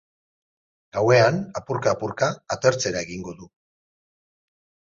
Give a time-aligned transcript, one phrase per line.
[0.97, 3.51] Gauean, apurka-apurka, atertzera egingo du.